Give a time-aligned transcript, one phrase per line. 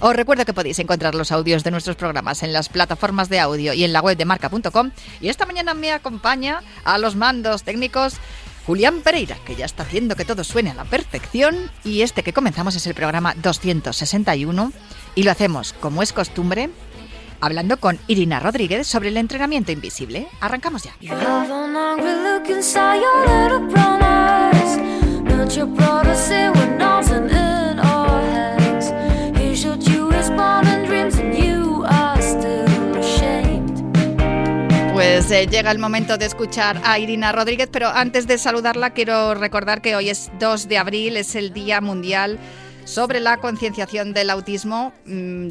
[0.00, 3.74] Os recuerdo que podéis encontrar los audios de nuestros programas en las plataformas de audio
[3.74, 4.92] y en la web de marca.com.
[5.20, 8.14] Y esta mañana me acompaña a los mandos técnicos
[8.66, 11.70] Julián Pereira, que ya está haciendo que todo suene a la perfección.
[11.84, 14.72] Y este que comenzamos es el programa 261
[15.16, 16.70] y lo hacemos, como es costumbre,
[17.42, 20.28] hablando con Irina Rodríguez sobre el entrenamiento invisible.
[20.40, 20.94] Arrancamos ya.
[35.32, 39.80] Eh, llega el momento de escuchar a Irina Rodríguez, pero antes de saludarla quiero recordar
[39.80, 42.36] que hoy es 2 de abril, es el Día Mundial
[42.90, 44.92] sobre la concienciación del autismo.
[45.06, 45.50] Mm,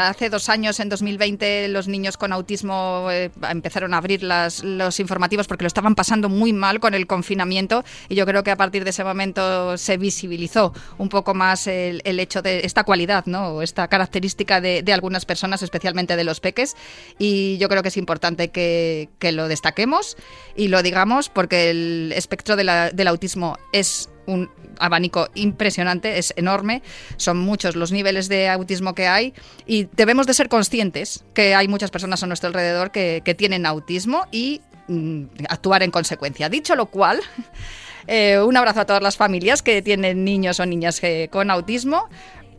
[0.00, 5.46] hace dos años, en 2020, los niños con autismo eh, empezaron a abrir los informativos
[5.46, 8.82] porque lo estaban pasando muy mal con el confinamiento y yo creo que a partir
[8.82, 13.62] de ese momento se visibilizó un poco más el, hecho de esta cualidad, ¿no?
[13.62, 16.74] esta característica de, algunas personas, especialmente de los peques.
[17.18, 20.16] Y yo creo que es importante que, lo destaquemos
[20.54, 26.82] y lo digamos porque el espectro del autismo es un abanico impresionante, es enorme,
[27.16, 29.34] son muchos los niveles de autismo que hay
[29.66, 34.26] y debemos de ser conscientes que hay muchas personas a nuestro alrededor que, tienen autismo
[34.30, 36.48] y mm, actuar en consecuencia.
[36.48, 37.20] Dicho lo cual,
[38.06, 42.08] eh, un abrazo a todas las familias que tienen niños o niñas eh, con autismo.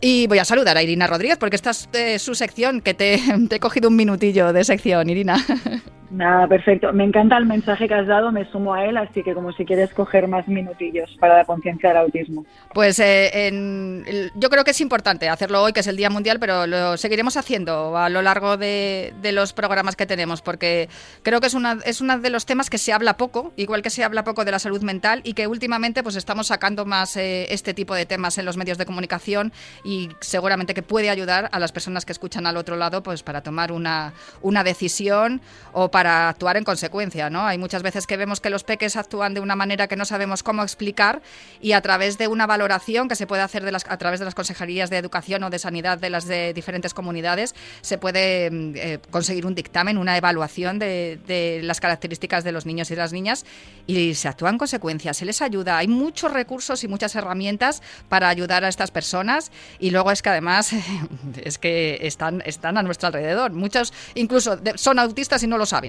[0.02, 3.22] Y voy a saludar a Irina Rodríguez porque esta es eh, su sección, que te,
[3.50, 5.44] te he cogido un minutillo de sección, Irina.
[6.16, 6.94] Nada, perfecto.
[6.94, 9.66] Me encanta el mensaje que has dado, me sumo a él, así que como si
[9.66, 12.46] quieres coger más minutillos para la conciencia del autismo.
[12.74, 16.68] Pues eh, yo creo que es importante hacerlo hoy, que es el Día Mundial, pero
[16.68, 20.88] lo seguiremos haciendo a lo largo de, los programas que tenemos, porque
[21.22, 23.90] creo que es una es uno de los temas que se habla poco, igual que
[23.90, 27.48] se habla poco de la salud mental y que últimamente pues estamos sacando más eh,
[27.50, 29.52] este tipo de temas en los medios de comunicación
[29.84, 33.42] y seguramente que puede ayudar a las personas que escuchan al otro lado pues para
[33.42, 35.42] tomar una, una decisión
[35.74, 37.46] o para actuar en consecuencia, ¿no?
[37.46, 40.44] Hay muchas veces que vemos que los peques actúan de una manera que no sabemos
[40.44, 41.22] cómo explicar
[41.62, 44.26] y a través de una valoración que se puede hacer de las, a través de
[44.26, 48.74] las consejerías de educación o de sanidad de las de diferentes comunidades se puede mm,
[48.76, 53.46] eh, conseguir un dictamen, una evaluación de, las características de los niños y las niñas
[53.88, 55.78] y se actúa en consecuencia, se les ayuda.
[55.78, 60.30] Hay muchos recursos y muchas herramientas para ayudar a estas personas y luego es que
[60.30, 60.72] además
[61.44, 63.52] es que están, están a nuestro alrededor.
[63.52, 65.85] Muchos incluso son autistas y no lo saben.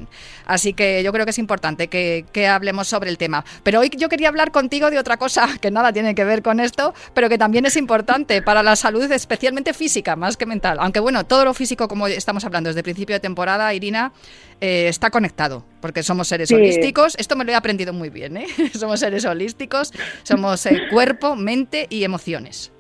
[0.47, 3.45] Así que yo creo que es importante que, hablemos sobre el tema.
[3.63, 6.61] Pero hoy yo quería hablar contigo de otra cosa que nada tiene que ver con
[6.61, 10.79] esto, pero que también es importante para la salud, especialmente física, más que mental.
[10.81, 14.13] Aunque bueno, todo lo físico, como estamos hablando desde el principio de temporada, Irina,
[14.61, 17.15] eh, está conectado, porque somos seres holísticos.
[17.19, 18.47] Esto me lo he aprendido muy bien, ¿eh?
[18.75, 19.93] somos seres holísticos,
[20.23, 22.73] somos eh, cuerpo, mente y emociones.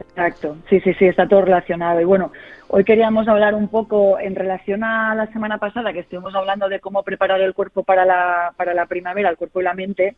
[0.00, 2.00] Exacto, sí, sí, sí, está todo relacionado.
[2.00, 2.32] Y bueno,
[2.72, 6.78] Hoy queríamos hablar un poco en relación a la semana pasada, que estuvimos hablando de
[6.78, 10.14] cómo preparar el cuerpo para la, para la primavera, el cuerpo y la mente.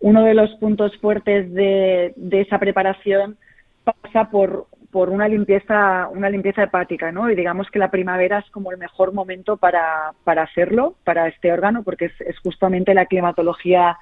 [0.00, 3.36] Uno de los puntos fuertes de, esa preparación
[3.84, 7.30] pasa por, por una limpieza, una limpieza hepática, ¿no?
[7.30, 11.52] Y digamos que la primavera es como el mejor momento para, para hacerlo, para este
[11.52, 13.96] órgano, porque es, es justamente la climatología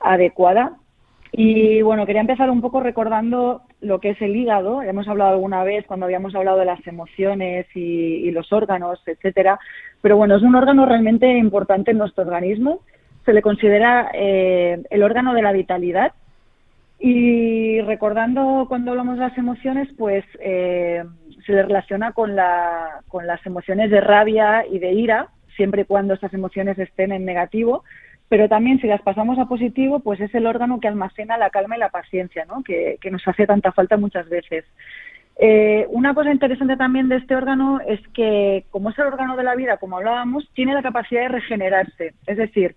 [0.00, 0.76] adecuada
[1.32, 4.82] y bueno, quería empezar un poco recordando lo que es el hígado.
[4.82, 9.58] Hemos hablado alguna vez cuando habíamos hablado de las emociones y, los órganos, etcétera.
[10.00, 12.80] Pero bueno, es un órgano realmente importante en nuestro organismo.
[13.24, 16.12] Se le considera eh, el órgano de la vitalidad.
[16.98, 21.04] Y recordando cuando hablamos de las emociones, pues eh,
[21.46, 25.84] se le relaciona con, la, con las emociones de rabia y de ira, siempre y
[25.84, 27.84] cuando estas emociones estén en negativo
[28.28, 31.76] pero también si las pasamos a positivo, pues es el órgano que almacena la calma
[31.76, 32.62] y la paciencia, ¿no?
[32.62, 34.64] que, nos hace tanta falta muchas veces.
[35.40, 39.44] Eh, una cosa interesante también de este órgano es que, como es el órgano de
[39.44, 42.12] la vida, como hablábamos, tiene la capacidad de regenerarse.
[42.26, 42.74] Es decir,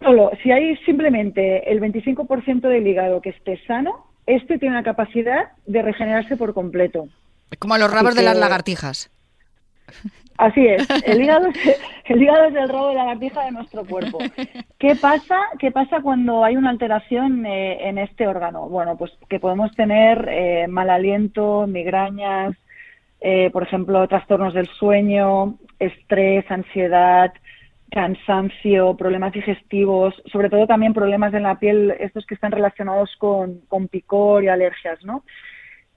[0.00, 5.52] solo si hay simplemente el 25% del hígado que esté sano, este tiene la capacidad
[5.66, 7.08] de regenerarse por completo.
[7.58, 9.10] Como los rabos de las lagartijas.
[10.40, 13.84] Así es, el hígado es, el hígado es el rabo de la lagartija de nuestro
[13.84, 14.18] cuerpo.
[14.78, 18.66] ¿Qué pasa, qué pasa cuando hay una alteración eh, en este órgano?
[18.66, 22.56] Bueno, pues que podemos tener eh, mal aliento, migrañas,
[23.20, 27.34] eh, por ejemplo, trastornos del sueño, estrés, ansiedad,
[27.90, 33.60] cansancio, problemas digestivos, sobre todo también problemas en la piel, estos que están relacionados con,
[33.68, 35.22] con picor y alergias, ¿no?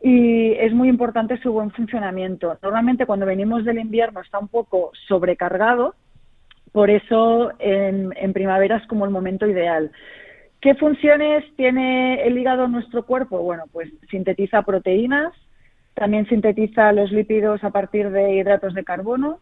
[0.05, 2.57] Y es muy importante su buen funcionamiento.
[2.61, 5.95] Normalmente cuando venimos del invierno está un poco sobrecargado,
[6.73, 9.91] por eso en, primavera es como el momento ideal.
[10.59, 13.41] ¿Qué funciones tiene el hígado en nuestro cuerpo?
[13.43, 15.31] Bueno, pues sintetiza proteínas,
[15.93, 19.39] también sintetiza los lípidos a partir de hidratos de carbono,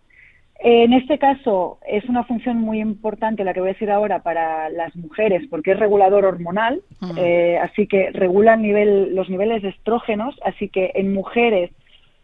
[0.64, 4.70] en este caso es una función muy importante la que voy a decir ahora para
[4.70, 6.82] las mujeres porque es regulador hormonal,
[7.18, 11.72] eh, así que regula nivel, los niveles de estrógenos, así que en mujeres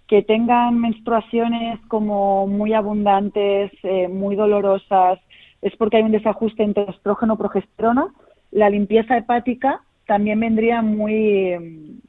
[0.07, 5.19] que tengan menstruaciones como muy abundantes, eh, muy dolorosas,
[5.61, 8.07] es porque hay un desajuste entre estrógeno y progesterona.
[8.51, 11.99] La limpieza hepática también vendría muy,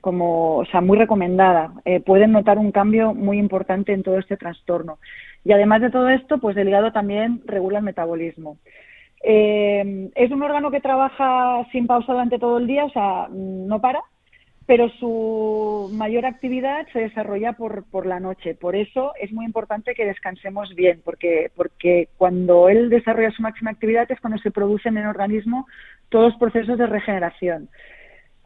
[0.00, 1.72] como, o sea, muy recomendada.
[1.84, 4.98] Eh, pueden notar un cambio muy importante en todo este trastorno.
[5.44, 8.58] Y además de todo esto, pues el hígado también regula el metabolismo.
[9.22, 13.80] Eh, es un órgano que trabaja sin pausa durante todo el día, o sea, no
[13.80, 14.00] para,
[14.66, 18.54] pero su mayor actividad se desarrolla por, por la noche.
[18.54, 23.70] Por eso es muy importante que descansemos bien, porque, porque cuando él desarrolla su máxima
[23.70, 25.66] actividad es cuando se producen en el organismo
[26.08, 27.68] todos los procesos de regeneración.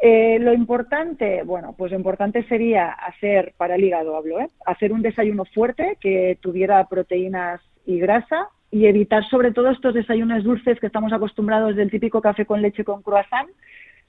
[0.02, 4.48] Eh, lo importante, bueno, pues lo importante sería hacer, para el hígado hablo, ¿eh?
[4.64, 10.42] hacer un desayuno fuerte que tuviera proteínas y grasa y evitar sobre todo estos desayunos
[10.42, 13.50] dulces que estamos acostumbrados del típico café con leche con croissant,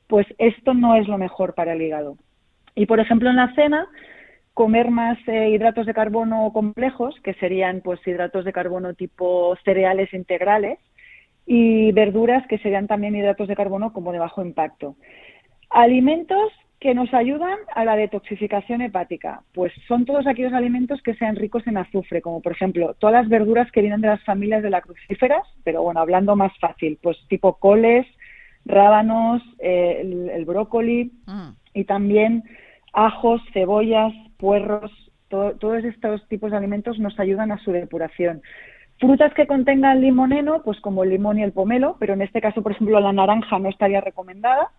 [0.08, 2.16] pues esto no es lo mejor para el hígado.
[2.74, 3.88] Y por ejemplo en la cena,
[4.54, 10.14] comer más eh, hidratos de carbono complejos, que serían pues hidratos de carbono tipo cereales
[10.14, 10.80] integrales,
[11.46, 14.96] y verduras que serían también hidratos de carbono como de bajo impacto.
[15.72, 16.52] Alimentos
[16.82, 21.66] que nos ayudan a la detoxificación hepática, pues son todos aquellos alimentos que sean ricos
[21.68, 24.82] en azufre, como por ejemplo todas las verduras que vienen de las familias de las
[24.82, 28.08] crucíferas, pero bueno, hablando más fácil, pues tipo coles,
[28.66, 30.02] rábanos, eh,
[30.34, 31.50] el, brócoli mm.
[31.76, 32.44] y también
[32.94, 34.92] ajos, cebollas, puerros,
[35.30, 38.42] todos estos tipos de alimentos nos ayudan a su depuración.
[39.00, 42.62] Frutas que contengan limoneno, pues como el limón y el pomelo, pero en este caso,
[42.62, 44.70] por ejemplo, la naranja no estaría recomendada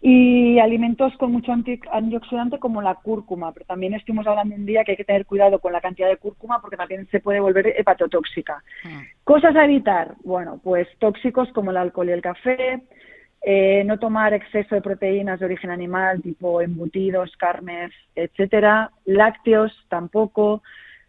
[0.00, 4.92] y alimentos con mucho antioxidante como la cúrcuma, pero también estuvimos hablando un día que
[4.92, 8.62] hay que tener cuidado con la cantidad de cúrcuma porque también se puede volver hepatotóxica.
[8.84, 9.02] Ah.
[9.24, 12.80] Cosas a evitar, bueno, pues tóxicos como el alcohol y el café,
[13.42, 20.62] eh, no tomar exceso de proteínas de origen animal, tipo embutidos, carnes, etcétera, lácteos tampoco,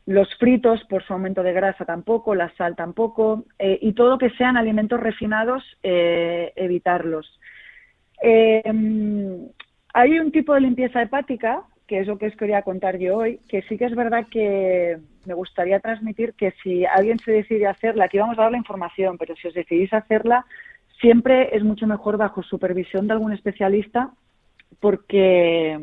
[0.08, 4.32] los fritos por su aumento de grasa tampoco, la sal tampoco, eh, y todo que
[4.32, 7.40] sean alimentos refinados, eh, evitarlos.
[8.22, 8.62] Eh,
[9.94, 13.40] hay un tipo de limpieza hepática, que es lo que os quería contar yo hoy,
[13.50, 18.06] que sí que es verdad que me gustaría transmitir que si alguien se decide hacerla,
[18.06, 20.46] aquí vamos a dar la información, pero si os decidís hacerla,
[21.02, 24.12] siempre es mucho mejor bajo supervisión de algún especialista
[24.80, 25.80] porque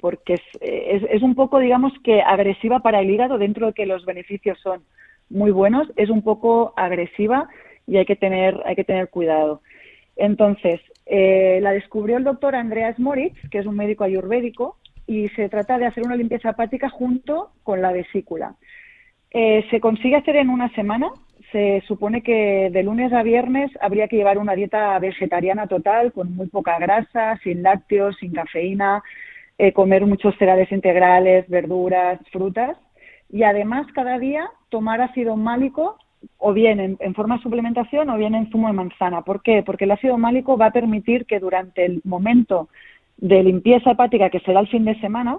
[0.00, 3.84] porque es, es, es, un poco, digamos, que agresiva para el hígado, dentro de que
[3.84, 4.82] los beneficios son
[5.28, 7.48] muy buenos, es un poco agresiva
[7.86, 9.60] y hay que tener, hay que tener cuidado.
[10.20, 15.48] Entonces, eh, la descubrió el doctor Andreas Moritz, que es un médico ayurvédico, y se
[15.48, 18.54] trata de hacer una limpieza hepática junto con la vesícula.
[19.30, 21.10] Eh, se consigue hacer en una semana.
[21.52, 26.36] Se supone que de lunes a viernes habría que llevar una dieta vegetariana total, con
[26.36, 29.02] muy poca grasa, sin lácteos, sin cafeína,
[29.56, 32.76] eh, comer muchos cereales integrales, verduras, frutas.
[33.30, 35.96] Y además, cada día tomar ácido málico
[36.38, 39.22] o bien en, forma de suplementación o bien en zumo de manzana.
[39.22, 39.62] ¿Por qué?
[39.62, 42.68] Porque el ácido málico va a permitir que durante el momento
[43.16, 45.38] de limpieza hepática, que será el fin de semana,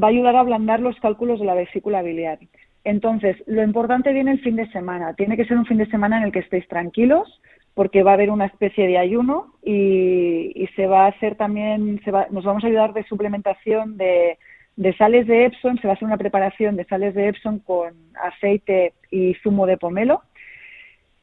[0.00, 2.38] va a ayudar a ablandar los cálculos de la vesícula biliar.
[2.84, 5.14] Entonces, lo importante viene el fin de semana.
[5.14, 7.40] Tiene que ser un fin de semana en el que estéis tranquilos,
[7.74, 12.44] porque va a haber una especie de ayuno y, se va a hacer también, nos
[12.44, 14.38] vamos a ayudar de suplementación de
[14.76, 17.94] de sales de Epson, se va a hacer una preparación de sales de Epson con
[18.22, 20.22] aceite y zumo de pomelo.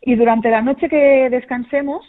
[0.02, 2.06] Y durante la noche que descansemos,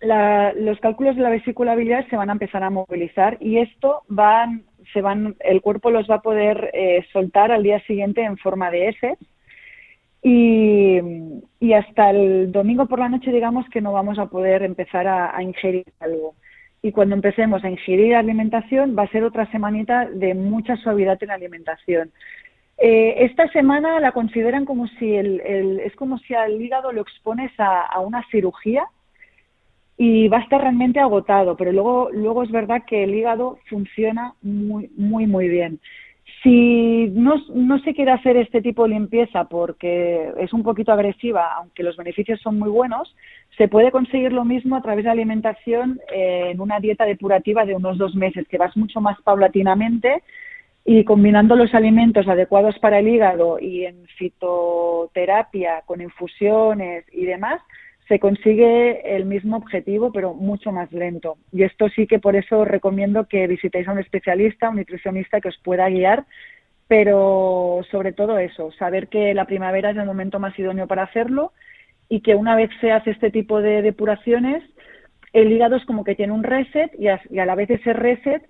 [0.00, 4.46] los cálculos de la vesícula biliar se van a empezar a movilizar y esto va,
[4.92, 8.70] se van, el cuerpo los va a poder eh, soltar al día siguiente en forma
[8.70, 9.18] de heces
[10.22, 15.42] y, hasta el domingo por la noche digamos que no vamos a poder empezar a,
[15.42, 16.34] ingerir algo.
[16.86, 21.28] Y cuando empecemos a ingerir alimentación va a ser otra semanita de mucha suavidad en
[21.28, 22.12] la alimentación.
[22.78, 27.50] Eh, esta semana la consideran como si el, es como si al hígado lo expones
[27.58, 28.86] a, una cirugía
[29.96, 34.34] y va a estar realmente agotado, pero luego, luego es verdad que el hígado funciona
[34.40, 35.80] muy, muy, muy bien.
[36.46, 41.82] Si no, se quiere hacer este tipo de limpieza porque es un poquito agresiva, aunque
[41.82, 43.16] los beneficios son muy buenos,
[43.58, 47.98] se puede conseguir lo mismo a través de alimentación en una dieta depurativa de unos
[47.98, 50.22] dos meses, que vas mucho más paulatinamente
[50.84, 57.60] y combinando los alimentos adecuados para el hígado y en fitoterapia con infusiones y demás,
[58.08, 61.38] se consigue el mismo objetivo, pero mucho más lento.
[61.52, 65.48] Y esto sí que por eso recomiendo que visitéis a un especialista, un nutricionista que
[65.48, 66.24] os pueda guiar,
[66.88, 71.52] pero sobre todo eso, saber que la primavera es el momento más idóneo para hacerlo
[72.08, 74.62] y que una vez se hace este tipo de depuraciones,
[75.32, 77.92] el hígado es como que tiene un reset y a, y a la vez ese
[77.92, 78.46] reset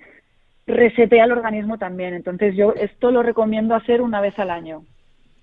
[0.67, 2.13] resetea el organismo también.
[2.13, 4.83] Entonces yo esto lo recomiendo hacer una vez al año.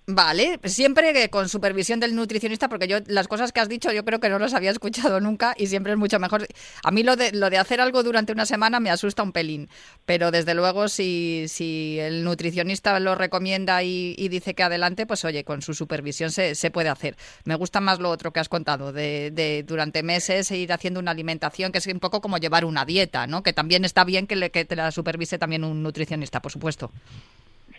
[0.05, 4.19] Vale, siempre con supervisión del nutricionista, porque yo las cosas que has dicho yo creo
[4.19, 6.45] que no las había escuchado nunca y siempre es mucho mejor.
[6.83, 9.69] A mí lo de, lo de hacer algo durante una semana me asusta un pelín,
[10.05, 15.45] pero desde luego si, si el nutricionista lo recomienda y, dice que adelante, pues oye,
[15.45, 17.15] con su supervisión se, se, puede hacer.
[17.45, 21.11] Me gusta más lo otro que has contado, de, de, durante meses ir haciendo una
[21.11, 23.41] alimentación, que es un poco como llevar una dieta, ¿no?
[23.41, 26.91] Que también está bien que, le, que te la supervise también un nutricionista, por supuesto.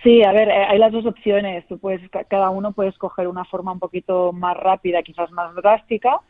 [0.04, 1.66] Sí, a ver, eh, hay las dos opciones.
[1.66, 6.20] Tú puedes, cada uno puede escoger una forma un poquito más rápida, quizás más drástica,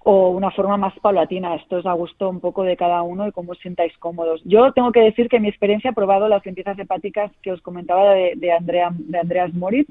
[0.00, 1.54] o una forma más paulatina.
[1.54, 4.42] Esto es a gusto un poco de cada uno y cómo os sintáis cómodos.
[4.44, 8.12] Yo tengo que decir que mi experiencia he probado las limpiezas hepáticas que os comentaba
[8.12, 9.88] de, de, Andrea, de Andreas Moritz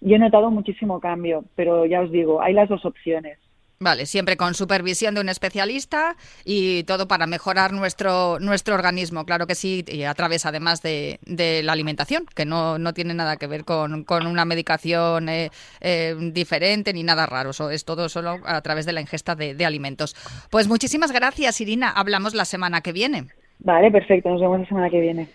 [0.00, 3.38] y he notado muchísimo cambio, pero ya os digo, hay las dos opciones.
[3.80, 9.46] Vale, siempre con supervisión de un especialista y todo para mejorar nuestro, nuestro organismo, claro
[9.46, 13.36] que sí, y a través además de, de la alimentación, que no, no, tiene nada
[13.36, 18.38] que ver con, con una medicación eh, eh, diferente ni nada raro, es todo solo
[18.44, 20.16] a través de la ingesta de alimentos.
[20.50, 23.26] Pues muchísimas gracias, Irina, hablamos la semana que viene.
[23.60, 25.28] Vale, perfecto, nos vemos la semana que viene.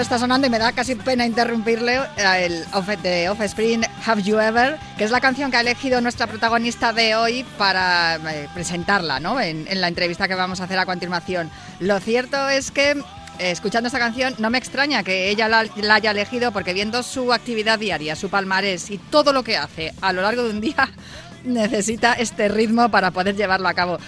[0.00, 4.78] Está sonando y me da casi pena interrumpirle el off de Offspring Have You Ever,
[4.96, 9.40] que es la canción que ha elegido nuestra protagonista de hoy para eh, presentarla ¿no?
[9.40, 11.50] en, la entrevista que vamos a hacer a continuación.
[11.80, 15.94] Lo cierto es que eh, escuchando esta canción no me extraña que ella la, la,
[15.94, 20.12] haya elegido porque viendo su actividad diaria, su palmarés y todo lo que hace a
[20.12, 20.88] lo largo de un día,
[21.44, 23.98] necesita este ritmo para poder llevarlo a cabo.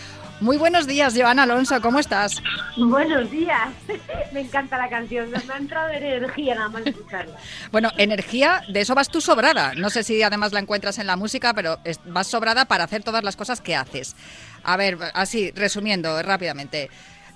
[0.41, 2.43] Muy buenos días, Joana Alonso, ¿cómo estás?
[2.79, 3.69] Buenos días,
[4.33, 7.37] me encanta la canción, me ha entrado energía nada más escucharla.
[7.71, 9.75] Bueno, energía, de eso vas tú sobrada.
[9.75, 13.23] No sé si además la encuentras en la música, pero vas sobrada para hacer todas
[13.23, 14.17] las cosas que haces.
[14.65, 16.89] A ver, así, resumiendo rápidamente,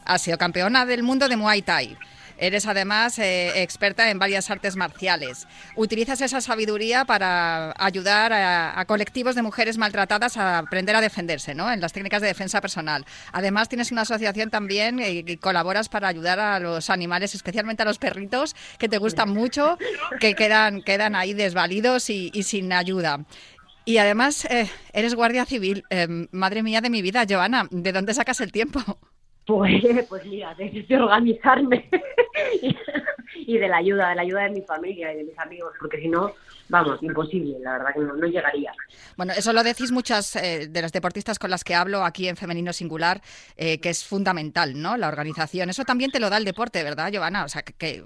[0.06, 1.99] has sido campeona del mundo de Muay Thai.
[2.38, 5.46] Eres además eh, experta en varias artes marciales.
[5.76, 11.72] Utilizas esa sabiduría para ayudar a, colectivos de mujeres maltratadas a aprender a defenderse, ¿no?
[11.72, 13.04] En las técnicas de defensa personal.
[13.32, 17.98] Además tienes una asociación también y, colaboras para ayudar a los animales, especialmente a los
[17.98, 19.78] perritos que te gustan mucho,
[20.20, 23.24] que quedan quedan ahí desvalidos y, sin ayuda.
[23.84, 25.84] Y además eh, eres guardia civil.
[25.90, 28.98] Em, madre mía de mi vida, Joana, ¿de dónde sacas el tiempo?
[29.46, 31.88] Pues, pues mira, de, organizarme
[33.34, 35.98] y de la ayuda, de la ayuda de mi familia y de mis amigos, porque
[36.00, 36.32] si no,
[36.68, 38.72] vamos, imposible, la verdad que no, llegaría.
[39.16, 42.36] Bueno, eso lo decís muchas eh, de las deportistas con las que hablo aquí en
[42.36, 43.20] Femenino Singular,
[43.56, 44.96] eh, que es fundamental, ¿no?
[44.96, 45.68] La organización.
[45.68, 47.44] Eso también te lo da el deporte, ¿verdad, Giovanna?
[47.44, 48.02] O sea, que,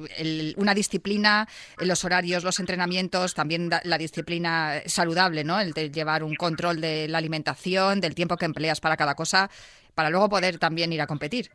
[0.56, 1.46] una disciplina,
[1.78, 5.60] los horarios, los entrenamientos, también la disciplina saludable, ¿no?
[5.60, 9.50] El de llevar un control de la alimentación, del tiempo que empleas para cada cosa
[9.98, 11.46] para luego poder también ir a competir.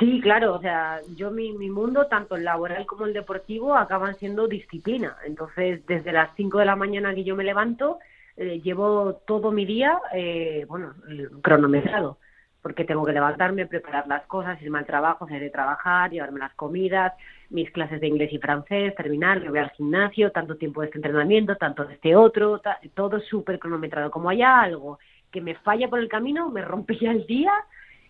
[0.00, 4.16] Sí, claro, o sea, yo mi, mi mundo, tanto el laboral como el deportivo, acaban
[4.16, 5.16] siendo disciplina.
[5.24, 8.00] Entonces, desde las 5 de la mañana que yo me levanto,
[8.36, 10.94] eh, llevo todo mi día, eh, bueno,
[11.42, 12.18] cronometrado,
[12.60, 16.54] porque tengo que levantarme, preparar las cosas, irme al trabajo, hacer de trabajar, llevarme las
[16.54, 17.12] comidas,
[17.50, 20.98] mis clases de inglés y francés, terminar, me voy al gimnasio, tanto tiempo de este
[20.98, 22.60] entrenamiento, tanto de este otro,
[22.94, 24.10] todo súper cronometrado.
[24.10, 24.98] Como haya algo
[25.36, 27.52] que me falla por el camino, me rompe ya el día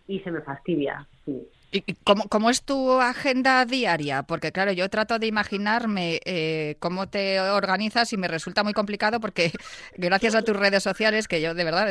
[0.06, 1.08] y se me fastidia.
[1.24, 1.42] Sí.
[1.72, 4.22] ¿Y cómo, cómo, es tu agenda diaria?
[4.22, 9.20] Porque claro, yo trato de imaginarme eh, cómo te organizas y me resulta muy complicado
[9.20, 9.50] porque
[9.96, 11.86] gracias a tus redes sociales, que yo de verdad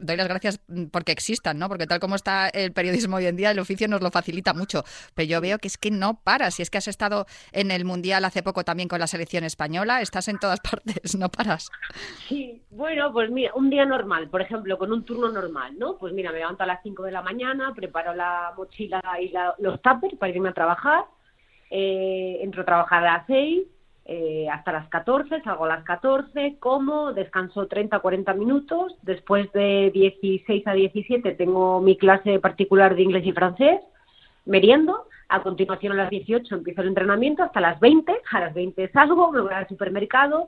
[0.00, 0.60] doy las, gracias
[0.92, 1.68] porque existan, ¿no?
[1.68, 4.84] Porque tal como está el periodismo hoy en día, el oficio nos lo facilita mucho.
[5.14, 6.54] Pero yo veo que es que no paras.
[6.54, 10.00] Si es que has estado en el Mundial hace poco también con la selección española,
[10.00, 11.70] estás en todas partes, no paras.
[12.28, 15.96] Sí, bueno, pues mira, un día normal, por ejemplo, con un turno normal, ¿no?
[15.98, 19.80] Pues mira, me levanto a las 5 de la mañana, preparo la mochila y los
[19.82, 21.04] tuppers para irme a trabajar.
[21.70, 23.66] Eh, entro a trabajar a las 6
[24.08, 28.94] eh, hasta las 14, salgo a las 14, como, descanso 30 40 minutos.
[29.02, 33.80] Después de 16 a 17 tengo mi clase particular de inglés y francés,
[34.44, 35.08] meriendo.
[35.28, 38.16] A continuación, a las 18 empiezo el entrenamiento hasta las 20.
[38.30, 40.46] A las 20 salgo, me voy al supermercado,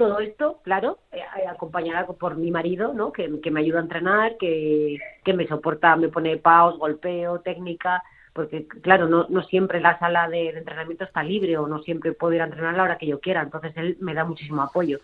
[0.00, 3.12] todo esto, claro, eh, acompañada por mi marido, ¿no?
[3.12, 8.02] Que, me ayuda a entrenar, que, que me soporta, me pone paus, golpeo, técnica,
[8.32, 12.32] porque claro, no, no siempre la sala de, entrenamiento está libre o no siempre puedo
[12.32, 15.00] ir a entrenar a la hora que yo quiera, entonces él me da muchísimo apoyo.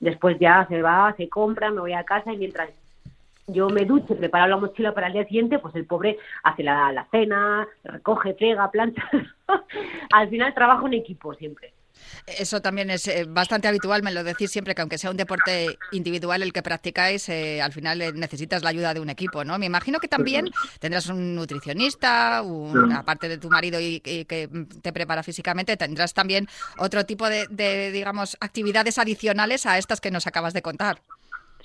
[0.00, 2.70] Después ya se va, se compra, me voy a casa y mientras
[3.46, 7.06] yo me ducho, preparo la mochila para el día siguiente, pues el pobre hace la,
[7.12, 9.08] cena, recoge, pega, plancha.
[10.12, 11.72] Al final trabajo en equipo siempre.
[12.26, 15.78] Eso también es eh, bastante habitual, me lo decís siempre, que aunque sea un deporte
[15.92, 19.58] individual el que practicáis, eh, al final eh, necesitas la ayuda de un equipo, ¿no?
[19.58, 22.42] Me imagino que también tendrás un nutricionista,
[22.94, 24.48] aparte de tu marido y, que
[24.82, 30.26] te prepara físicamente, tendrás también otro tipo de, digamos, actividades adicionales a estas que nos
[30.26, 31.02] acabas de contar.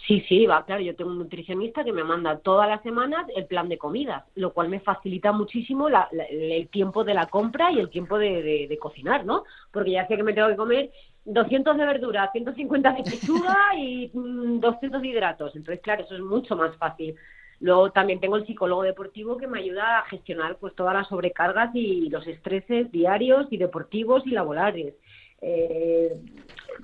[0.07, 3.47] Sí, sí, va, claro, yo tengo un nutricionista que me manda todas las semanas el
[3.47, 5.87] plan de comidas, lo cual me facilita muchísimo
[6.29, 9.45] el tiempo de la compra y el tiempo de, cocinar, ¿no?
[9.71, 10.91] Porque ya sé que me tengo que comer
[11.25, 15.55] 200 de verdura, 150 de pechuga y 200 mm, de hidratos.
[15.55, 17.15] Entonces, claro, eso es mucho más fácil.
[17.59, 21.73] Luego también tengo el psicólogo deportivo que me ayuda a gestionar pues todas las sobrecargas
[21.73, 24.93] y los estreses diarios y deportivos y laborales.
[25.41, 26.15] Eh,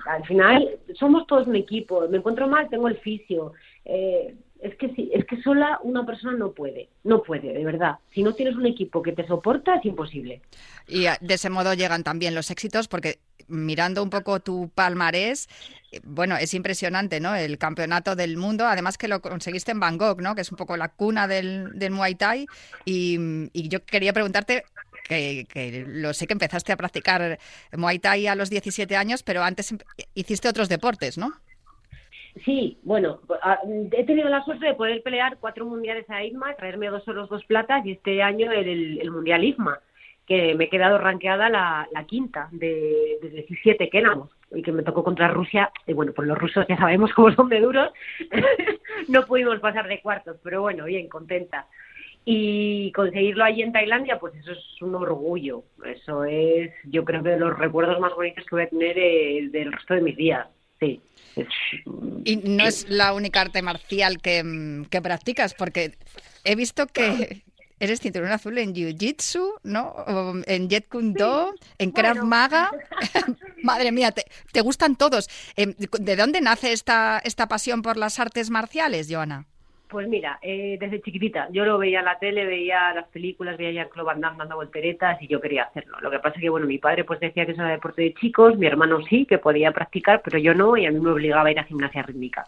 [0.06, 2.06] al final somos todos un equipo.
[2.08, 3.52] Me encuentro mal, tengo el fisio.
[3.84, 7.96] Eh, es que sí, es que sola una persona no puede, no puede, de verdad.
[8.14, 10.40] Si no tienes un equipo que te soporta, es imposible.
[10.86, 15.48] Y ah, de ese modo llegan también los éxitos, porque mirando un poco tu palmarés,
[15.90, 17.34] eh, bueno, es impresionante, ¿no?
[17.34, 20.36] El campeonato del mundo, además que lo conseguiste en Bangkok, ¿no?
[20.36, 22.46] Que es un poco la cuna del, del Muay Thai.
[22.84, 23.18] Y,
[23.52, 24.64] y yo quería preguntarte
[25.08, 27.38] que, lo sé que empezaste a practicar
[27.76, 29.74] Muay Thai a los 17 años, pero antes
[30.14, 31.32] hiciste otros deportes, ¿no?
[32.44, 33.20] Sí, bueno,
[33.92, 37.44] he tenido la suerte de poder pelear cuatro mundiales a IFMA, traerme dos oros, dos
[37.44, 39.80] platas y este año el, mundial IFMA,
[40.26, 44.82] que me he quedado ranqueada la, quinta de, de 17 que éramos y que me
[44.82, 45.70] tocó contra Rusia.
[45.86, 47.92] Y bueno, pues los rusos ya sabemos cómo son de duros,
[49.08, 51.66] no pudimos pasar de cuartos, pero bueno, bien, contenta.
[52.24, 55.64] Y conseguirlo allí en Tailandia, pues eso es un orgullo.
[55.84, 59.48] Eso es, yo creo que de los recuerdos más bonitos que voy a tener eh,
[59.50, 60.46] del resto de mis días.
[60.78, 61.00] Sí.
[62.24, 65.92] y no es la única arte marcial que, que practicas, porque
[66.42, 67.44] he visto que,
[67.82, 70.04] eres cinturón azul en Jiu-Jitsu, ¿no?
[70.46, 71.14] En Jet Kune
[71.78, 72.70] en Krav Maga.
[73.64, 75.28] Madre mía, te, te, gustan todos.
[75.56, 79.46] Em, ¿De dónde nace esta, esta pasión por las artes marciales, Joana?
[79.92, 83.82] Pues mira, eh, desde chiquitita, yo lo veía en la tele, veía las películas, veía
[83.82, 86.00] a Jean-Claude dando volteretas y yo quería hacerlo.
[86.00, 88.14] Lo que pasa es que, bueno, mi padre pues decía que eso era deporte de
[88.14, 91.46] chicos, mi hermano sí, que podía practicar, pero yo no, y a mí me obligaba
[91.50, 92.46] a ir a gimnasia rítmica.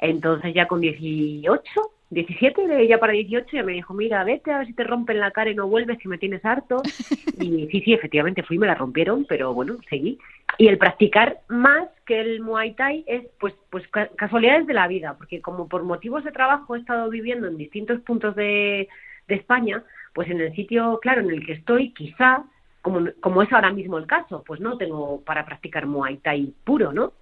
[0.00, 1.62] Entonces ya con 18
[2.10, 5.30] 17, ya para 18, ya me dijo, mira, vete a ver si te rompen la
[5.30, 6.82] cara y no vuelves, que me tienes harto.
[7.40, 10.18] Y sí, sí, efectivamente fui, me la rompieron, pero bueno, seguí.
[10.56, 13.84] Y el practicar más que el Muay Thai es pues, pues
[14.16, 18.00] casualidades de la vida, porque como por motivos de trabajo he estado viviendo en distintos
[18.02, 18.88] puntos de,
[19.26, 22.44] de España, pues en el sitio, claro, en el que estoy, quizá,
[22.82, 26.92] como, como es ahora mismo el caso, pues no tengo para practicar Muay Thai puro,
[26.92, 27.14] ¿no?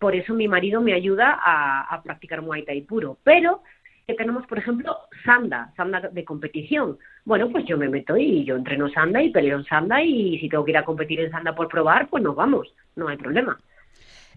[0.00, 3.16] Por eso mi marido me ayuda a, a practicar Muay Thai puro.
[3.22, 3.62] Pero
[4.06, 6.96] que tenemos, por ejemplo, sanda, sanda de competición.
[7.24, 10.48] Bueno, pues yo me meto y yo entreno sanda y peleo en sanda y si
[10.48, 13.58] tengo que ir a competir en sanda por probar, pues nos vamos, no hay problema.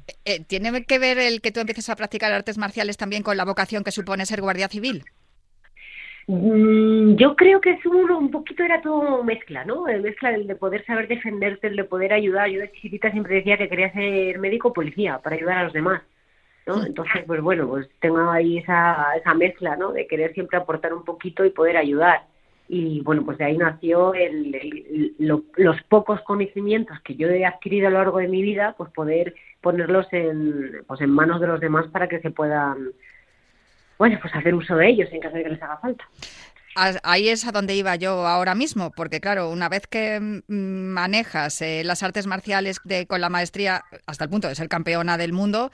[0.08, 3.38] Eh, eh, ¿Tiene que ver el que tú empieces a practicar artes marciales también con
[3.38, 5.04] la vocación que supone ser guardia civil?
[6.26, 9.84] Mm, yo creo que es uno, un poquito era todo mezcla, ¿no?
[9.84, 12.50] Mezcla el de poder saber defenderte, el de poder ayudar.
[12.50, 15.74] Yo de chiquitita siempre decía que quería ser médico o policía para ayudar a los
[15.74, 16.02] demás,
[16.70, 16.86] ¿no?
[16.86, 19.92] Entonces, pues bueno, pues tengo ahí esa, esa mezcla, ¿no?
[19.92, 22.24] De querer siempre aportar un poquito y poder ayudar.
[22.68, 27.92] Y bueno, pues de ahí nació el, los pocos conocimientos que yo he adquirido a
[27.92, 31.88] lo largo de mi vida, pues poder ponerlos en, pues en manos de los demás
[31.88, 32.92] para que se puedan
[34.00, 36.06] bueno, pues hacer uso de ellos en caso de que les haga falta.
[37.04, 41.62] Ahí es a donde iba yo ahora mismo, porque claro, una vez que mm, manejas
[41.62, 45.34] eh, las artes marciales de, con la maestría hasta el punto de ser campeona del
[45.34, 45.72] mundo,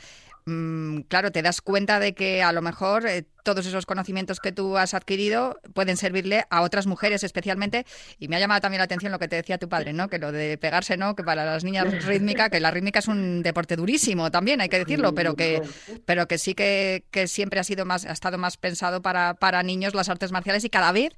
[0.48, 4.52] Mm, claro, te das cuenta de que a lo mejor eh, todos esos conocimientos que
[4.52, 7.84] tú has adquirido pueden servirle a otras mujeres especialmente.
[8.20, 10.08] Y me ha llamado también la atención lo que te decía tu padre, ¿no?
[10.08, 11.16] Que lo de pegarse, ¿no?
[11.16, 14.78] Que para las niñas rítmica, que la rítmica es un deporte durísimo también, hay que
[14.78, 15.64] decirlo, pero que,
[16.06, 19.96] pero que sí que, siempre ha sido más, ha estado más pensado para, para niños
[19.96, 21.14] las artes marciales y cada vez,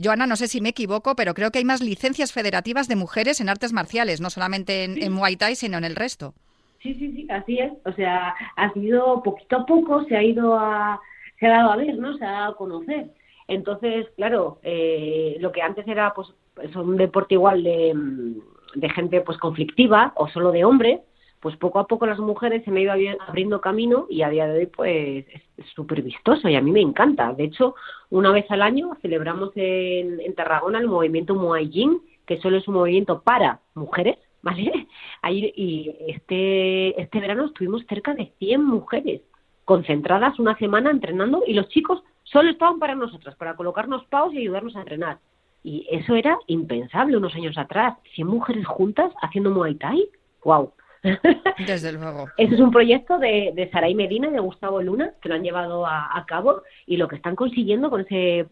[0.00, 3.40] Joana, no sé si me equivoco, pero creo que hay más licencias federativas de mujeres
[3.40, 6.34] en artes marciales, no solamente en, en Muay Thai, sino en el resto.
[6.80, 7.72] Sí, sí, sí, así es.
[7.84, 11.00] O sea, ha sido poquito a poco, se ha ido a,
[11.38, 12.16] se ha dado a ver, ¿no?
[12.16, 13.10] Se ha dado a conocer.
[13.48, 16.28] Entonces, claro, eh, lo que antes era pues,
[16.76, 17.94] un deporte igual de,
[18.74, 21.00] de, gente pues conflictiva o solo de hombres,
[21.40, 24.58] pues poco a poco las mujeres se me iban abriendo camino y a día de
[24.58, 27.32] hoy pues es súper vistoso y a mí me encanta.
[27.32, 27.74] De hecho,
[28.10, 32.68] una vez al año celebramos en, en Tarragona el movimiento Muay Jin, que solo es
[32.68, 34.87] un movimiento para mujeres ¿vale?
[35.22, 39.22] Ahí, y este, este verano estuvimos cerca de 100 mujeres
[39.64, 44.38] concentradas una semana entrenando y los chicos solo estaban para nosotras, para colocarnos paus y
[44.38, 45.18] ayudarnos a entrenar.
[45.62, 47.98] Y eso era impensable unos años atrás.
[48.14, 50.08] 100 mujeres juntas haciendo Muay Thai.
[50.44, 50.72] ¡Wow!
[51.66, 52.28] Desde luego.
[52.36, 55.42] Ese es un proyecto de, de Saray Medina y de Gustavo Luna que lo han
[55.42, 58.46] llevado a, a cabo y lo que están consiguiendo con ese,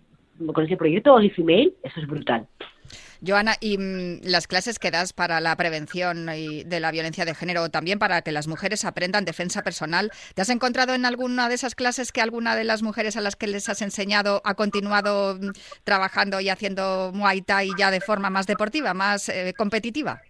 [0.52, 2.46] con ese proyecto Only Female, eso es brutal.
[3.26, 7.68] Joana, y mm, las clases que das para la prevención de la violencia de género,
[7.70, 11.74] también para que las mujeres aprendan defensa personal, ¿te has encontrado en alguna de esas
[11.74, 15.50] clases que alguna de las mujeres a las que les has enseñado ha continuado mm,
[15.84, 20.22] trabajando y haciendo Muay Thai ya de forma más deportiva, más eh, competitiva?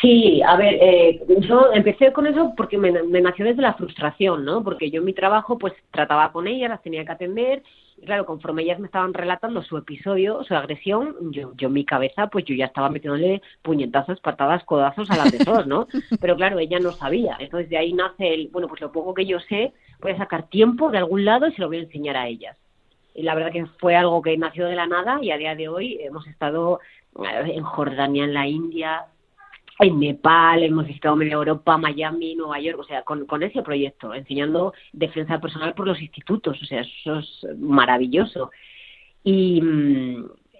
[0.00, 4.44] Sí, a ver, eh, yo empecé con eso porque me, me, nació desde la frustración,
[4.44, 4.64] ¿no?
[4.64, 7.62] Porque yo en mi trabajo pues trataba con ellas, las tenía que atender
[7.96, 11.84] y claro, conforme ellas me estaban relatando su episodio, su agresión, yo, yo en mi
[11.84, 15.86] cabeza pues yo ya estaba metiéndole puñetazos, patadas, codazos a las de todos, ¿no?
[16.20, 17.36] Pero claro, ella no sabía.
[17.38, 20.48] Entonces de ahí nace el, bueno, pues lo poco que yo sé, voy a sacar
[20.48, 22.56] tiempo de algún lado y se lo voy a enseñar a ellas.
[23.14, 25.68] Y la verdad que fue algo que nació de la nada y a día de
[25.68, 26.80] hoy hemos estado
[27.24, 29.06] eh, en Jordania, en la India,
[29.78, 34.14] en Nepal, hemos visitado media Europa, Miami, Nueva York, o sea, con, con ese proyecto,
[34.14, 38.50] enseñando defensa personal por los institutos, o sea, eso es maravilloso.
[39.22, 39.60] Y,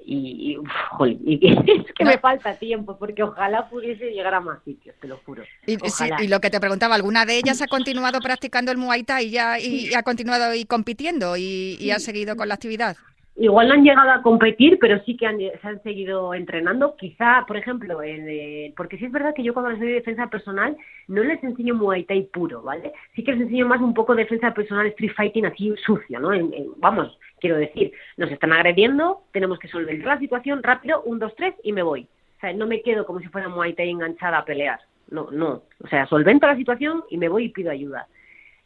[0.05, 0.59] y,
[1.25, 5.19] y, es que me falta tiempo, porque ojalá pudiese llegar a más sitios, te lo
[5.19, 5.43] juro.
[5.67, 5.77] Y,
[6.21, 9.31] y lo que te preguntaba, ¿alguna de ellas ha continuado practicando el Muay Thai y,
[9.31, 12.97] ya, y, ha continuado y compitiendo y, ha seguido con la actividad?
[13.39, 16.97] Igual no han llegado a competir, pero sí que han, se han seguido entrenando.
[16.97, 20.75] Quizá, por ejemplo, en, porque sí es verdad que yo cuando les doy defensa personal
[21.09, 22.95] no les enseño Muay Thai puro, ¿vale?
[23.15, 26.31] Sí que les enseño más un poco defensa personal, street fighting así sucio, ¿no?
[26.79, 31.55] vamos, quiero decir, nos están agrediendo, tenemos que solventar la situación rápido, un, dos, tres
[31.63, 32.09] y me voy.
[32.39, 34.81] O sea, no me quedo como si fuera Muay Thai enganchada a pelear.
[35.11, 35.63] No, no.
[35.85, 38.09] O sea, solvento la situación y me voy y pido ayuda.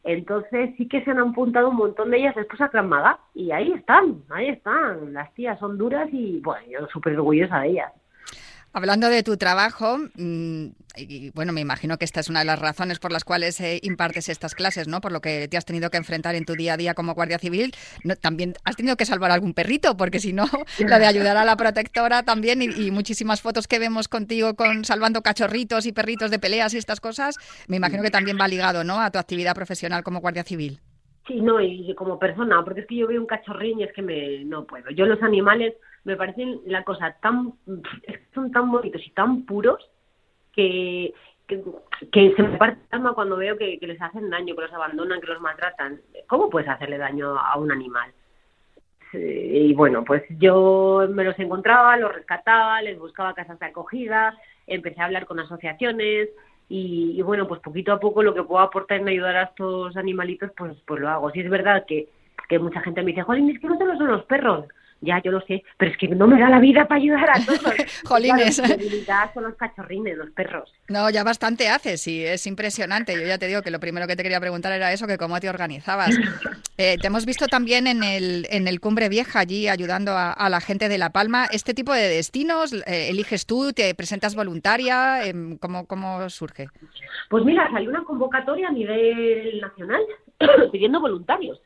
[0.04, 2.90] Entonces sí que se han apuntado un montón de ellas después a Clan
[3.34, 5.12] y ahí están, ahí están.
[5.12, 7.92] Las tías son duras y bueno, yo súper orgullosa de ellas.
[8.72, 12.59] Hablando de tu trabajo, mm, y bueno, me imagino que esta es una de las
[12.59, 15.00] razones por las cuales eh, impartes estas clases, ¿no?
[15.00, 17.40] Por lo que te has tenido que enfrentar en tu día a día como guardia
[17.40, 17.72] civil.
[18.20, 20.44] también has tenido que salvar algún perrito, porque si no,
[20.78, 25.22] la de ayudar a la protectora también y, muchísimas fotos que vemos contigo con salvando
[25.22, 29.00] cachorritos y perritos de peleas y estas cosas, me imagino que también va ligado, ¿no?
[29.00, 30.80] A tu actividad profesional como guardia civil.
[31.26, 34.02] Sí, no, y como persona, porque es que yo veo un cachorrín y es que
[34.02, 34.90] me no puedo.
[34.90, 37.54] Yo los animales me parecen la cosa tan,
[38.34, 39.88] son tan bonitos y tan puros
[40.52, 41.12] que,
[42.12, 45.20] que, se me parte el alma cuando veo que, les hacen daño, que los abandonan,
[45.20, 46.00] que los maltratan.
[46.26, 48.12] ¿Cómo puedes hacerle daño a un animal?
[49.12, 54.38] Y bueno, pues yo me los encontraba, los rescataba, les buscaba casas de acogida,
[54.68, 56.28] empecé a hablar con asociaciones
[56.68, 60.52] y, bueno, pues poquito a poco lo que puedo aportar en ayudar a estos animalitos,
[60.56, 61.30] pues, pues lo hago.
[61.32, 62.08] Si es verdad que,
[62.48, 64.66] que mucha gente me dice, Jolín, es que no solo son los perros,
[65.00, 67.44] ya, yo lo sé, pero es que no me da la vida para ayudar a
[67.44, 67.74] todos.
[68.04, 68.60] Jolines.
[69.04, 70.72] Claro, son los cachorrines, los perros.
[70.88, 73.14] No, ya bastante haces y es impresionante.
[73.14, 75.40] Yo ya te digo que lo primero que te quería preguntar era eso, que cómo
[75.40, 76.10] te organizabas.
[76.82, 80.62] Eh, te hemos visto también en el, en el Cumbre Vieja, allí ayudando a, la
[80.62, 81.44] gente de La Palma.
[81.44, 83.74] ¿Este tipo de destinos eh, eliges tú?
[83.74, 85.26] ¿Te presentas voluntaria?
[85.26, 86.68] Em, ¿Cómo, ¿Cómo surge?
[87.28, 90.00] Pues mira, salió una convocatoria a nivel nacional
[90.72, 91.60] pidiendo voluntarios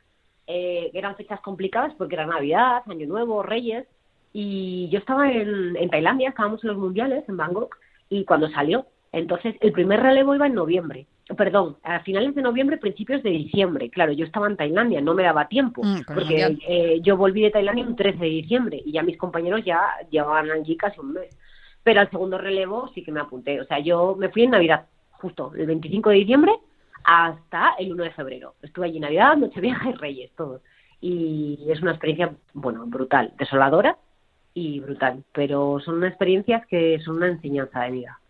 [0.47, 3.87] eh, eran fechas complicadas porque era Navidad, Año Nuevo, Reyes,
[4.33, 7.77] y yo estaba en, en Tailandia, estábamos en los mundiales, en Bangkok,
[8.09, 12.77] y cuando salió, entonces el primer relevo iba en noviembre, perdón, a finales de noviembre,
[12.77, 13.89] principios de diciembre.
[13.89, 17.51] Claro, yo estaba en Tailandia, no me daba tiempo, mm, porque eh, yo volví de
[17.51, 19.81] Tailandia el 13 de diciembre y ya mis compañeros ya
[20.11, 21.35] llevaban allí casi un mes.
[21.83, 23.61] Pero al segundo relevo sí que me apunté.
[23.61, 26.53] O sea, yo me fui en Navidad, justo el 25 de diciembre,
[27.05, 28.55] hasta el 1 de febrero.
[28.63, 30.63] Estuve allí Navidad, Nochevieja y Reyes, todo.
[31.01, 33.99] Y es una experiencia, bueno, brutal, desoladora
[34.55, 38.21] y brutal, pero son experiencias que son una enseñanza de vida.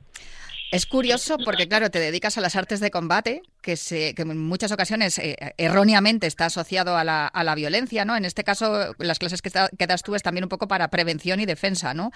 [0.74, 4.36] Es curioso porque, claro, te dedicas a las artes de combate, que, se, que en
[4.36, 8.16] muchas ocasiones eh, erróneamente está asociado a la, a la, violencia, ¿no?
[8.16, 9.50] En este caso, las clases que,
[9.86, 12.10] das tú es también un poco para prevención y defensa, ¿no?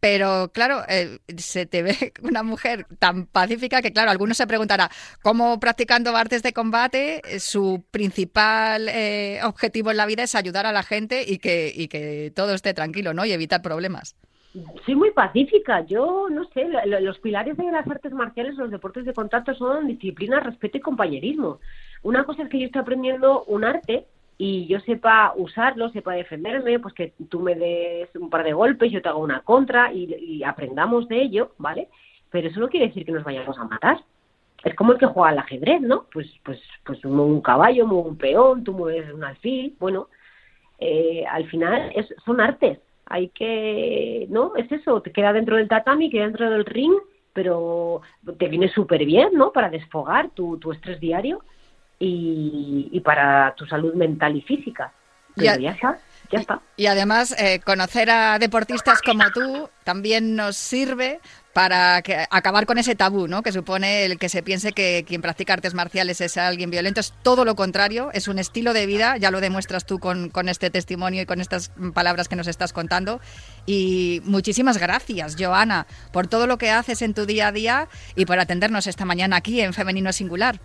[0.00, 4.90] Pero, claro, eh, se te ve una mujer tan pacífica que, claro, algunos se preguntará,
[5.20, 8.90] ¿cómo practicando artes de combate eh, su principal
[9.42, 12.72] objetivo en la vida es ayudar a la gente y que, y que todo esté
[12.72, 13.26] tranquilo, ¿no?
[13.26, 14.16] Y evitar problemas
[14.84, 15.80] soy muy pacífica.
[15.82, 20.40] Yo no sé, los pilares de las artes marciales, los deportes de contacto son disciplina,
[20.40, 21.60] respeto y compañerismo.
[22.02, 24.06] Una cosa es que yo estoy aprendiendo un arte
[24.38, 28.90] y yo sepa usarlo, sepa defenderme, pues que tú me des un par de golpes,
[28.90, 31.88] yo te hago una contra y, aprendamos de ello, ¿vale?
[32.30, 34.02] Pero eso no quiere decir que nos vayamos a matar.
[34.64, 36.06] Es como el que juega al ajedrez, ¿no?
[36.12, 40.08] Pues, pues, pues un caballo, un peón, tú mueves un alfil, bueno,
[40.78, 42.78] eh, al final es, son artes
[43.12, 44.56] hay que, ¿no?
[44.56, 46.94] Es eso, te queda dentro del tatami, queda dentro del ring,
[47.34, 48.00] pero
[48.38, 49.52] te viene súper bien, ¿no?
[49.52, 51.44] Para desfogar tu, tu estrés diario
[51.98, 54.94] y, y, para tu salud mental y física.
[55.36, 55.98] Pero ya, está.
[56.30, 56.60] Ya está.
[56.78, 61.20] Y, además, eh, conocer a deportistas como tú también nos sirve
[61.52, 63.42] para que, acabar con ese tabú, ¿no?
[63.42, 67.00] Que supone el que se piense que quien practica artes marciales es alguien violento.
[67.00, 70.48] Es todo lo contrario, es un estilo de vida, ya lo demuestras tú con, con
[70.48, 73.20] este testimonio y con estas palabras que nos estás contando.
[73.66, 78.24] Y muchísimas gracias, Joana, por todo lo que haces en tu día a día y
[78.24, 80.58] por atendernos esta mañana aquí en Femenino Singular.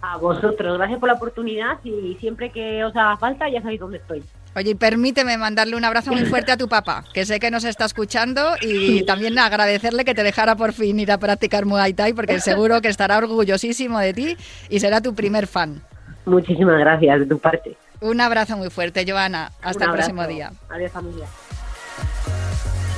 [0.00, 3.98] A vosotros, gracias por la oportunidad y siempre que os haga falta ya sabéis dónde
[3.98, 4.22] estoy.
[4.54, 7.84] Oye, permíteme mandarle un abrazo muy fuerte a tu papá, que sé que nos está
[7.84, 12.40] escuchando, y también agradecerle que te dejara por fin ir a practicar Muay Thai, porque
[12.40, 14.36] seguro que estará orgullosísimo de ti
[14.68, 15.82] y será tu primer fan.
[16.24, 17.76] Muchísimas gracias de tu parte.
[18.00, 19.52] Un abrazo muy fuerte, Joana.
[19.62, 20.52] Hasta el próximo día.
[20.70, 21.26] Adiós, familia.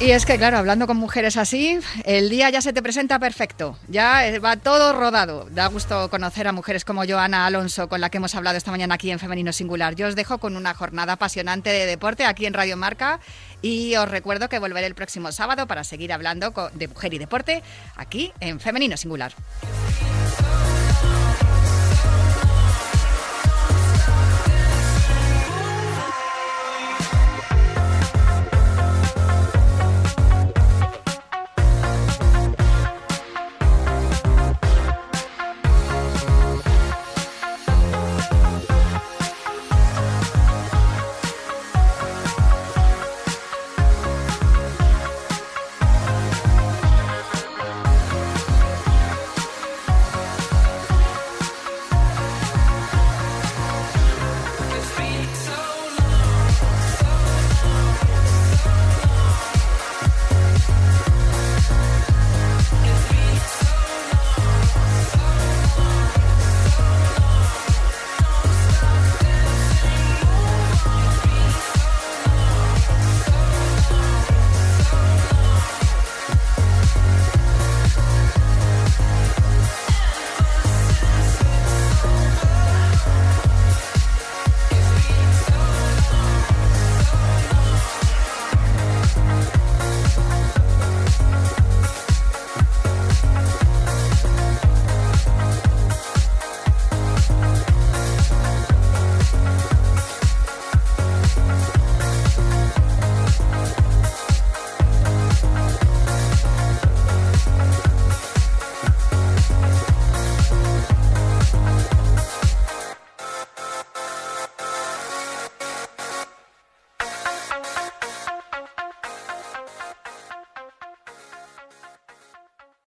[0.01, 3.79] Y es que, claro, hablando con mujeres así, el día ya se te presenta perfecto,
[3.87, 5.47] ya eh, va todo rodado.
[5.51, 8.95] Da gusto conocer a mujeres como Joana Alonso, con la que hemos hablado esta mañana
[8.95, 9.95] aquí en Femenino Singular.
[9.97, 13.21] Yo os dejo con una jornada apasionante de deporte aquí en Radio Marca
[13.61, 17.63] y os recuerdo que volveré el próximo sábado para seguir hablando de mujer y deporte
[17.95, 19.35] aquí en Femenino Singular.